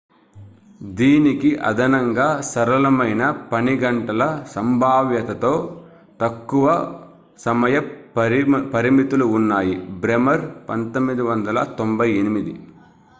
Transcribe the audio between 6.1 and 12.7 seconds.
తక్కువ సమయ పరిమితులు న్నాయి బ్రెమర్ 1998